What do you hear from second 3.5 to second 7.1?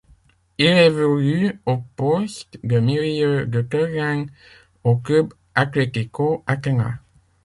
terrain au Club Atlético Atenas.